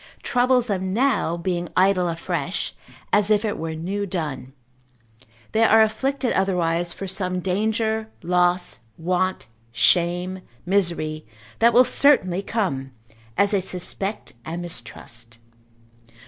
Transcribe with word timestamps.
troubles 0.23 0.65
them 0.65 0.95
now 0.95 1.37
being 1.37 1.69
idle 1.77 2.07
afresh, 2.09 2.73
as 3.13 3.29
if 3.29 3.45
it 3.45 3.55
were 3.55 3.75
new 3.75 4.03
done; 4.07 4.51
they 5.51 5.63
are 5.63 5.83
afflicted 5.83 6.33
otherwise 6.33 6.91
for 6.91 7.07
some 7.07 7.39
danger, 7.39 8.09
loss, 8.23 8.79
want, 8.97 9.45
shame, 9.71 10.41
misery, 10.65 11.23
that 11.59 11.71
will 11.71 11.85
certainly 11.85 12.41
come, 12.41 12.91
as 13.37 13.51
they 13.51 13.61
suspect 13.61 14.33
and 14.43 14.63
mistrust. 14.63 15.37